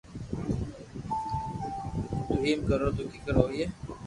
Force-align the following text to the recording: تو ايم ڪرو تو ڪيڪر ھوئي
تو 2.27 2.33
ايم 2.45 2.59
ڪرو 2.69 2.87
تو 2.95 3.01
ڪيڪر 3.11 3.35
ھوئي 3.41 3.65